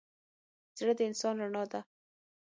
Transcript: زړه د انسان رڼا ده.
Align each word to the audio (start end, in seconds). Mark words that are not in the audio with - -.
زړه 0.77 0.93
د 0.97 1.01
انسان 1.09 1.35
رڼا 1.41 1.63
ده. 1.71 1.79